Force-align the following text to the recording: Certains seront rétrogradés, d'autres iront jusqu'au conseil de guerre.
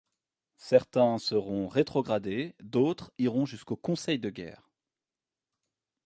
Certains 0.57 1.19
seront 1.19 1.67
rétrogradés, 1.67 2.55
d'autres 2.59 3.13
iront 3.19 3.45
jusqu'au 3.45 3.75
conseil 3.75 4.17
de 4.17 4.31
guerre. 4.31 4.71